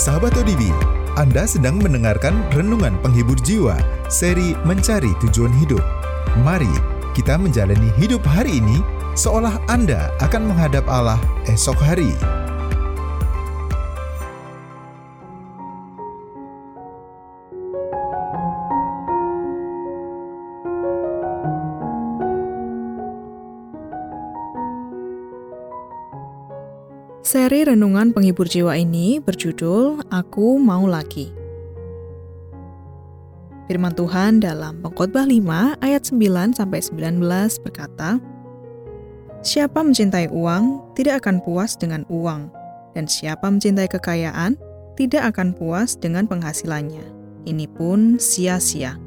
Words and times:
Sahabat 0.00 0.32
ODB, 0.32 0.72
Anda 1.20 1.44
sedang 1.44 1.76
mendengarkan 1.76 2.32
Renungan 2.56 2.96
Penghibur 3.04 3.36
Jiwa, 3.36 3.76
seri 4.08 4.56
Mencari 4.64 5.12
Tujuan 5.20 5.52
Hidup. 5.60 5.84
Mari 6.40 6.72
kita 7.12 7.36
menjalani 7.36 7.92
hidup 8.00 8.24
hari 8.24 8.64
ini 8.64 8.80
seolah 9.12 9.60
Anda 9.68 10.08
akan 10.24 10.48
menghadap 10.48 10.88
Allah 10.88 11.20
esok 11.44 11.76
hari. 11.76 12.16
Seri 27.30 27.62
renungan 27.62 28.10
penghibur 28.10 28.50
jiwa 28.50 28.74
ini 28.74 29.22
berjudul 29.22 30.02
Aku 30.10 30.58
Mau 30.58 30.90
Lagi. 30.90 31.30
Firman 33.70 33.94
Tuhan 33.94 34.42
dalam 34.42 34.82
Pengkhotbah 34.82 35.30
5 35.30 35.78
ayat 35.78 36.02
9 36.10 36.58
sampai 36.58 36.82
19 36.82 37.22
berkata, 37.62 38.18
Siapa 39.46 39.78
mencintai 39.78 40.26
uang 40.34 40.90
tidak 40.98 41.22
akan 41.22 41.38
puas 41.38 41.78
dengan 41.78 42.02
uang, 42.10 42.50
dan 42.98 43.06
siapa 43.06 43.46
mencintai 43.46 43.86
kekayaan 43.86 44.58
tidak 44.98 45.30
akan 45.30 45.54
puas 45.54 45.94
dengan 45.94 46.26
penghasilannya. 46.26 47.14
Ini 47.46 47.70
pun 47.70 48.18
sia-sia. 48.18 48.98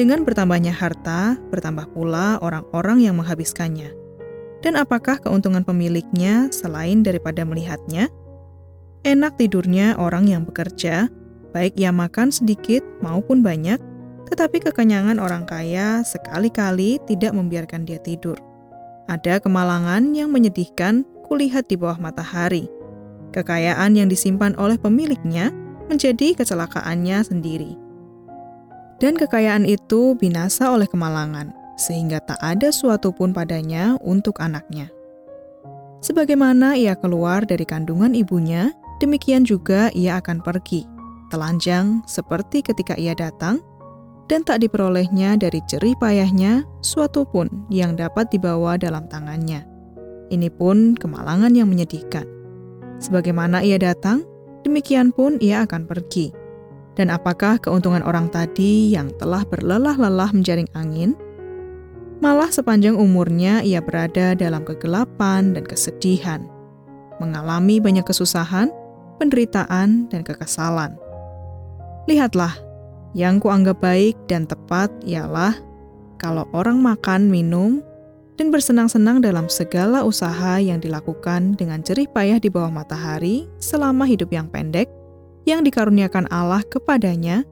Dengan 0.00 0.24
bertambahnya 0.24 0.72
harta, 0.72 1.36
bertambah 1.52 1.92
pula 1.92 2.40
orang-orang 2.40 3.04
yang 3.04 3.20
menghabiskannya 3.20 4.03
dan 4.64 4.80
apakah 4.80 5.20
keuntungan 5.20 5.60
pemiliknya 5.60 6.48
selain 6.48 7.04
daripada 7.04 7.44
melihatnya? 7.44 8.08
Enak 9.04 9.36
tidurnya 9.36 10.00
orang 10.00 10.24
yang 10.24 10.48
bekerja, 10.48 11.12
baik 11.52 11.76
ia 11.76 11.92
makan 11.92 12.32
sedikit 12.32 12.80
maupun 13.04 13.44
banyak, 13.44 13.76
tetapi 14.32 14.64
kekenyangan 14.64 15.20
orang 15.20 15.44
kaya 15.44 16.00
sekali-kali 16.00 16.96
tidak 17.04 17.36
membiarkan 17.36 17.84
dia 17.84 18.00
tidur. 18.00 18.40
Ada 19.04 19.36
kemalangan 19.44 20.16
yang 20.16 20.32
menyedihkan 20.32 21.04
kulihat 21.28 21.68
di 21.68 21.76
bawah 21.76 22.00
matahari. 22.00 22.64
Kekayaan 23.36 24.00
yang 24.00 24.08
disimpan 24.08 24.56
oleh 24.56 24.80
pemiliknya 24.80 25.52
menjadi 25.92 26.32
kecelakaannya 26.40 27.20
sendiri. 27.20 27.76
Dan 28.96 29.20
kekayaan 29.20 29.68
itu 29.68 30.16
binasa 30.16 30.72
oleh 30.72 30.88
kemalangan 30.88 31.63
sehingga 31.74 32.22
tak 32.22 32.38
ada 32.42 32.70
suatu 32.70 33.10
pun 33.10 33.34
padanya 33.34 33.98
untuk 34.02 34.38
anaknya. 34.42 34.90
Sebagaimana 36.04 36.76
ia 36.76 36.92
keluar 36.92 37.48
dari 37.48 37.64
kandungan 37.64 38.12
ibunya, 38.12 38.70
demikian 39.00 39.42
juga 39.48 39.88
ia 39.96 40.20
akan 40.20 40.44
pergi, 40.44 40.84
telanjang 41.32 42.04
seperti 42.04 42.60
ketika 42.60 42.92
ia 43.00 43.16
datang, 43.16 43.64
dan 44.28 44.44
tak 44.44 44.64
diperolehnya 44.64 45.36
dari 45.36 45.60
jerih 45.68 45.96
payahnya 46.00 46.64
suatu 46.80 47.24
pun 47.28 47.48
yang 47.68 47.96
dapat 47.96 48.28
dibawa 48.32 48.76
dalam 48.76 49.04
tangannya. 49.08 49.64
Ini 50.32 50.48
pun 50.52 50.96
kemalangan 50.96 51.52
yang 51.52 51.68
menyedihkan. 51.68 52.24
Sebagaimana 53.00 53.60
ia 53.60 53.76
datang, 53.76 54.24
demikian 54.64 55.12
pun 55.12 55.36
ia 55.44 55.64
akan 55.68 55.84
pergi. 55.84 56.32
Dan 56.94 57.10
apakah 57.10 57.58
keuntungan 57.58 58.00
orang 58.06 58.30
tadi 58.30 58.94
yang 58.94 59.10
telah 59.18 59.42
berlelah-lelah 59.44 60.30
menjaring 60.32 60.70
angin, 60.72 61.18
Malah 62.24 62.48
sepanjang 62.48 62.96
umurnya 62.96 63.60
ia 63.60 63.84
berada 63.84 64.32
dalam 64.32 64.64
kegelapan 64.64 65.52
dan 65.52 65.60
kesedihan, 65.60 66.40
mengalami 67.20 67.84
banyak 67.84 68.00
kesusahan, 68.00 68.72
penderitaan, 69.20 70.08
dan 70.08 70.24
kekesalan. 70.24 70.96
Lihatlah, 72.08 72.56
yang 73.12 73.44
kuanggap 73.44 73.76
baik 73.84 74.16
dan 74.24 74.48
tepat 74.48 74.88
ialah 75.04 75.52
kalau 76.16 76.48
orang 76.56 76.80
makan, 76.80 77.28
minum, 77.28 77.84
dan 78.40 78.48
bersenang-senang 78.48 79.20
dalam 79.20 79.52
segala 79.52 80.00
usaha 80.00 80.56
yang 80.56 80.80
dilakukan 80.80 81.60
dengan 81.60 81.84
jerih 81.84 82.08
payah 82.08 82.40
di 82.40 82.48
bawah 82.48 82.72
matahari 82.72 83.44
selama 83.60 84.08
hidup 84.08 84.32
yang 84.32 84.48
pendek, 84.48 84.88
yang 85.44 85.60
dikaruniakan 85.60 86.24
Allah 86.32 86.64
kepadanya, 86.72 87.44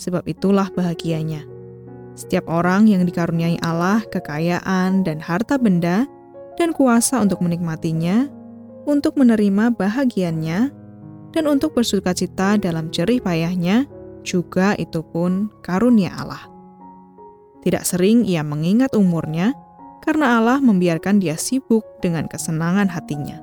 sebab 0.00 0.24
itulah 0.24 0.72
bahagianya. 0.72 1.53
Setiap 2.14 2.46
orang 2.46 2.86
yang 2.86 3.02
dikaruniai 3.02 3.58
Allah 3.66 4.06
kekayaan 4.06 5.02
dan 5.02 5.18
harta 5.18 5.58
benda 5.58 6.06
dan 6.54 6.70
kuasa 6.70 7.18
untuk 7.18 7.42
menikmatinya, 7.42 8.30
untuk 8.86 9.18
menerima 9.18 9.74
bahagiannya, 9.74 10.70
dan 11.34 11.44
untuk 11.50 11.74
bersuka 11.74 12.14
cita 12.14 12.54
dalam 12.54 12.94
jerih 12.94 13.18
payahnya, 13.18 13.90
juga 14.22 14.78
itu 14.78 15.02
pun 15.02 15.50
karunia 15.66 16.14
Allah. 16.14 16.46
Tidak 17.66 17.82
sering 17.82 18.22
ia 18.22 18.46
mengingat 18.46 18.94
umurnya, 18.94 19.50
karena 20.06 20.38
Allah 20.38 20.62
membiarkan 20.62 21.18
dia 21.18 21.34
sibuk 21.34 21.82
dengan 21.98 22.30
kesenangan 22.30 22.86
hatinya. 22.86 23.42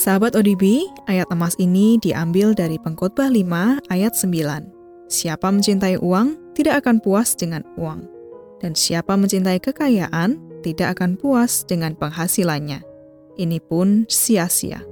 Sahabat 0.00 0.32
ODB, 0.32 0.88
ayat 1.12 1.28
emas 1.28 1.52
ini 1.60 2.00
diambil 2.00 2.56
dari 2.56 2.80
Pengkhotbah 2.80 3.28
5 3.28 3.84
ayat 3.92 4.16
9. 4.16 4.79
Siapa 5.10 5.50
mencintai 5.50 5.98
uang 5.98 6.54
tidak 6.54 6.86
akan 6.86 7.02
puas 7.02 7.34
dengan 7.34 7.66
uang, 7.74 8.06
dan 8.62 8.78
siapa 8.78 9.18
mencintai 9.18 9.58
kekayaan 9.58 10.38
tidak 10.62 10.94
akan 10.94 11.18
puas 11.18 11.66
dengan 11.66 11.98
penghasilannya. 11.98 12.86
Ini 13.34 13.58
pun 13.58 14.06
sia-sia. 14.06 14.86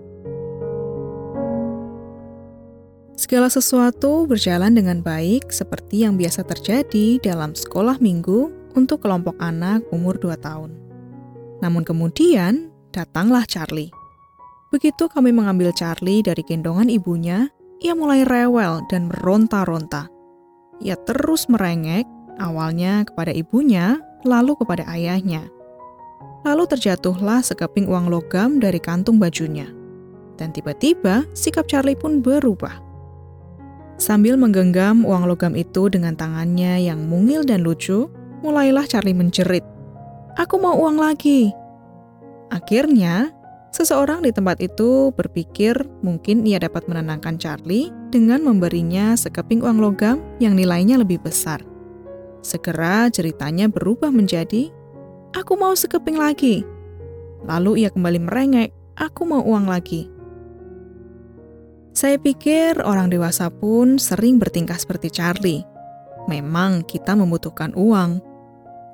Segala 3.14 3.46
sesuatu 3.46 4.26
berjalan 4.26 4.74
dengan 4.74 5.06
baik 5.06 5.54
seperti 5.54 6.02
yang 6.02 6.18
biasa 6.18 6.42
terjadi 6.42 7.22
dalam 7.22 7.54
sekolah 7.54 8.02
minggu 8.02 8.50
untuk 8.74 9.06
kelompok 9.06 9.38
anak 9.38 9.86
umur 9.94 10.18
2 10.18 10.34
tahun. 10.34 10.74
Namun 11.62 11.86
kemudian 11.86 12.74
datanglah 12.90 13.46
Charlie. 13.46 13.94
Begitu 14.74 15.06
kami 15.10 15.30
mengambil 15.30 15.70
Charlie 15.74 16.26
dari 16.26 16.42
gendongan 16.42 16.90
ibunya, 16.90 17.50
ia 17.78 17.94
mulai 17.94 18.26
rewel 18.26 18.82
dan 18.90 19.06
meronta-ronta. 19.06 20.10
Ia 20.82 20.98
terus 21.06 21.46
merengek, 21.50 22.06
awalnya 22.38 23.06
kepada 23.06 23.30
ibunya, 23.34 24.02
lalu 24.26 24.58
kepada 24.58 24.86
ayahnya. 24.90 25.46
Lalu 26.46 26.70
terjatuhlah 26.70 27.42
sekeping 27.42 27.90
uang 27.90 28.10
logam 28.10 28.58
dari 28.62 28.78
kantung 28.78 29.18
bajunya. 29.18 29.66
Dan 30.38 30.54
tiba-tiba 30.54 31.26
sikap 31.34 31.66
Charlie 31.66 31.98
pun 31.98 32.22
berubah. 32.22 32.78
Sambil 33.98 34.38
menggenggam 34.38 35.02
uang 35.02 35.26
logam 35.26 35.58
itu 35.58 35.90
dengan 35.90 36.14
tangannya 36.14 36.78
yang 36.78 37.10
mungil 37.10 37.42
dan 37.42 37.66
lucu, 37.66 38.06
mulailah 38.46 38.86
Charlie 38.86 39.18
menjerit. 39.18 39.66
Aku 40.38 40.62
mau 40.62 40.78
uang 40.78 41.02
lagi. 41.02 41.50
Akhirnya, 42.54 43.34
Seseorang 43.68 44.24
di 44.24 44.32
tempat 44.32 44.64
itu 44.64 45.12
berpikir 45.12 45.76
mungkin 46.00 46.42
ia 46.48 46.56
dapat 46.56 46.88
menenangkan 46.88 47.36
Charlie 47.36 47.92
dengan 48.08 48.40
memberinya 48.40 49.12
sekeping 49.12 49.60
uang 49.60 49.78
logam 49.78 50.24
yang 50.40 50.56
nilainya 50.56 50.96
lebih 50.96 51.20
besar. 51.20 51.60
Segera 52.40 53.12
ceritanya 53.12 53.68
berubah 53.68 54.08
menjadi, 54.08 54.72
"Aku 55.36 55.60
mau 55.60 55.76
sekeping 55.76 56.16
lagi." 56.16 56.64
Lalu 57.44 57.84
ia 57.84 57.90
kembali 57.92 58.18
merengek, 58.24 58.72
"Aku 58.96 59.28
mau 59.28 59.44
uang 59.44 59.68
lagi." 59.68 60.08
Saya 61.92 62.16
pikir 62.16 62.78
orang 62.80 63.10
dewasa 63.10 63.50
pun 63.50 63.98
sering 63.98 64.38
bertingkah 64.38 64.78
seperti 64.78 65.10
Charlie. 65.10 65.66
Memang 66.30 66.86
kita 66.86 67.18
membutuhkan 67.18 67.74
uang, 67.74 68.22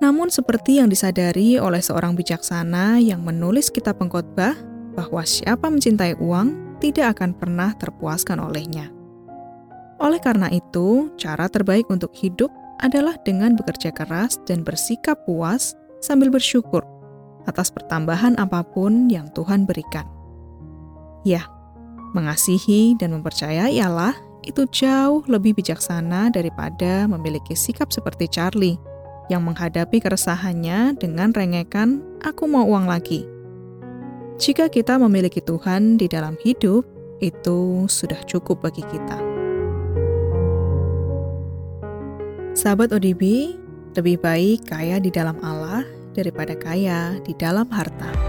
namun 0.04 0.28
seperti 0.28 0.84
yang 0.84 0.92
disadari 0.92 1.56
oleh 1.56 1.80
seorang 1.80 2.12
bijaksana 2.12 3.00
yang 3.00 3.24
menulis 3.24 3.72
kitab 3.72 3.96
pengkhotbah 3.96 4.52
bahwa 4.92 5.24
siapa 5.24 5.72
mencintai 5.72 6.20
uang 6.20 6.76
tidak 6.76 7.16
akan 7.16 7.32
pernah 7.32 7.72
terpuaskan 7.72 8.36
olehnya. 8.44 8.92
Oleh 9.96 10.20
karena 10.20 10.52
itu, 10.52 11.08
cara 11.16 11.48
terbaik 11.48 11.88
untuk 11.88 12.12
hidup 12.12 12.52
adalah 12.84 13.16
dengan 13.24 13.56
bekerja 13.56 13.96
keras 13.96 14.36
dan 14.44 14.60
bersikap 14.60 15.24
puas 15.24 15.72
sambil 16.04 16.28
bersyukur 16.28 16.84
atas 17.48 17.72
pertambahan 17.72 18.36
apa 18.36 18.60
pun 18.60 19.08
yang 19.08 19.32
Tuhan 19.32 19.64
berikan. 19.64 20.04
Ya, 21.24 21.48
mengasihi 22.12 22.92
dan 23.00 23.16
mempercayai 23.16 23.80
Allah 23.80 24.12
itu 24.44 24.68
jauh 24.68 25.24
lebih 25.24 25.56
bijaksana 25.56 26.28
daripada 26.28 27.08
memiliki 27.08 27.56
sikap 27.56 27.88
seperti 27.88 28.28
Charlie 28.28 28.76
yang 29.32 29.44
menghadapi 29.44 30.00
keresahannya 30.00 30.96
dengan 31.00 31.32
rengekan, 31.32 32.04
"Aku 32.24 32.48
mau 32.48 32.64
uang 32.64 32.88
lagi." 32.88 33.24
Jika 34.40 34.66
kita 34.66 34.98
memiliki 34.98 35.38
Tuhan 35.38 35.94
di 35.94 36.10
dalam 36.10 36.34
hidup, 36.42 36.82
itu 37.22 37.86
sudah 37.86 38.18
cukup 38.26 38.66
bagi 38.66 38.82
kita. 38.82 39.18
Sahabat 42.54 42.90
ODB, 42.94 43.54
lebih 43.94 44.18
baik 44.18 44.66
kaya 44.66 44.98
di 44.98 45.10
dalam 45.10 45.38
Allah 45.42 45.86
daripada 46.14 46.54
kaya 46.58 47.18
di 47.22 47.34
dalam 47.38 47.66
harta. 47.70 48.23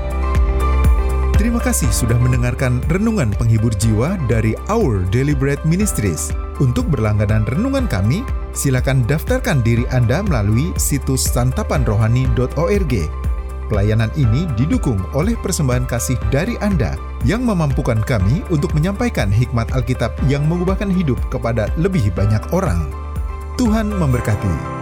Terima 1.45 1.61
kasih 1.61 1.93
sudah 1.93 2.17
mendengarkan 2.17 2.81
renungan 2.89 3.29
penghibur 3.37 3.69
jiwa 3.77 4.17
dari 4.25 4.57
Our 4.65 5.05
Bread 5.13 5.61
Ministries. 5.61 6.33
Untuk 6.57 6.89
berlangganan 6.89 7.45
renungan 7.45 7.85
kami, 7.85 8.25
silakan 8.57 9.05
daftarkan 9.05 9.61
diri 9.61 9.85
Anda 9.93 10.25
melalui 10.25 10.73
situs 10.81 11.21
santapanrohani.org. 11.29 12.93
Pelayanan 13.69 14.09
ini 14.17 14.49
didukung 14.57 14.97
oleh 15.13 15.37
persembahan 15.37 15.85
kasih 15.85 16.17
dari 16.33 16.57
Anda 16.65 16.97
yang 17.29 17.45
memampukan 17.45 18.01
kami 18.01 18.41
untuk 18.49 18.73
menyampaikan 18.73 19.29
hikmat 19.29 19.69
Alkitab 19.77 20.17
yang 20.25 20.49
mengubahkan 20.49 20.89
hidup 20.89 21.21
kepada 21.29 21.69
lebih 21.77 22.09
banyak 22.17 22.41
orang. 22.57 22.89
Tuhan 23.61 23.93
memberkati. 23.93 24.74